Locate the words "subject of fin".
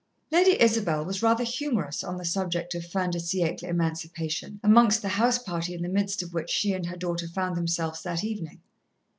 2.25-3.11